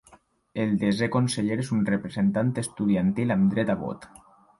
[0.61, 4.09] El desè conseller és un representant estudiantil amb dret a vot.